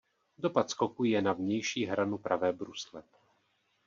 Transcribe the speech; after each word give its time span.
Dopad 0.37 0.69
skoku 0.69 1.03
je 1.03 1.21
na 1.21 1.33
vnější 1.33 1.85
hranu 1.85 2.17
pravé 2.17 2.53
brusle. 2.53 3.03